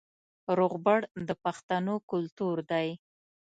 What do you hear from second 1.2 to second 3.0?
د پښتنو کلتور دی